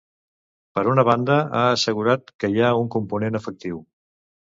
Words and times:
Per 0.79 0.83
una 0.93 1.03
banda, 1.09 1.37
ha 1.59 1.63
assegurat 1.75 2.35
que 2.45 2.53
hi 2.57 2.61
ha 2.71 2.75
un 2.83 2.91
component 2.99 3.43
afectiu. 3.45 3.83